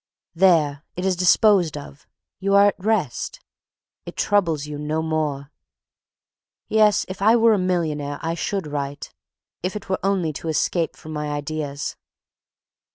[0.33, 0.83] There!
[0.95, 2.07] it is disposed of.
[2.39, 3.39] You are at rest.
[4.03, 5.51] It troubles you no more.
[6.67, 9.13] Yes; if I were a millionaire I should write,
[9.61, 11.97] if it were only to escape from my ideas."